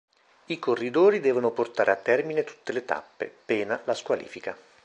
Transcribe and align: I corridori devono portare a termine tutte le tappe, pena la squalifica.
I 0.45 0.57
corridori 0.57 1.19
devono 1.19 1.51
portare 1.51 1.91
a 1.91 1.95
termine 1.95 2.43
tutte 2.43 2.71
le 2.71 2.85
tappe, 2.85 3.31
pena 3.45 3.79
la 3.83 3.93
squalifica. 3.93 4.57